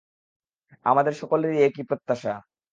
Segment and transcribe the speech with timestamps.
[0.85, 2.33] আমাদের সকলেরই একই প্রত্যাশা।